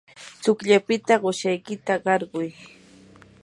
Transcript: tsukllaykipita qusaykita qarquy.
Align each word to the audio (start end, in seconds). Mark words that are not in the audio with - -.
tsukllaykipita 0.41 1.13
qusaykita 1.23 1.93
qarquy. 2.05 2.45